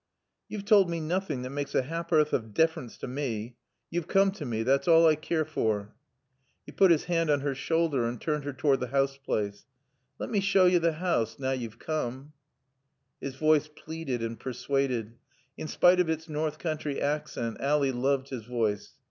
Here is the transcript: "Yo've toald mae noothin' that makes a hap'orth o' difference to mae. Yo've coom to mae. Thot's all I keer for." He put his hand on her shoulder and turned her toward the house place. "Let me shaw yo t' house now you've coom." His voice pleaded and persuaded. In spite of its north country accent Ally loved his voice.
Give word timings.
"Yo've 0.49 0.65
toald 0.65 0.89
mae 0.89 0.99
noothin' 0.99 1.43
that 1.43 1.51
makes 1.51 1.75
a 1.75 1.83
hap'orth 1.83 2.33
o' 2.33 2.39
difference 2.39 2.97
to 2.97 3.07
mae. 3.07 3.55
Yo've 3.91 4.07
coom 4.07 4.31
to 4.31 4.45
mae. 4.45 4.63
Thot's 4.63 4.87
all 4.87 5.05
I 5.05 5.15
keer 5.15 5.45
for." 5.45 5.93
He 6.65 6.71
put 6.71 6.89
his 6.89 7.03
hand 7.03 7.29
on 7.29 7.41
her 7.41 7.53
shoulder 7.53 8.05
and 8.05 8.19
turned 8.19 8.43
her 8.43 8.51
toward 8.51 8.79
the 8.79 8.87
house 8.87 9.17
place. 9.17 9.67
"Let 10.17 10.31
me 10.31 10.39
shaw 10.39 10.65
yo 10.65 10.79
t' 10.79 10.89
house 10.89 11.37
now 11.37 11.51
you've 11.51 11.77
coom." 11.77 12.33
His 13.19 13.35
voice 13.35 13.67
pleaded 13.67 14.23
and 14.23 14.39
persuaded. 14.39 15.19
In 15.55 15.67
spite 15.67 15.99
of 15.99 16.09
its 16.09 16.27
north 16.27 16.57
country 16.57 16.99
accent 16.99 17.57
Ally 17.61 17.91
loved 17.91 18.29
his 18.29 18.45
voice. 18.45 18.93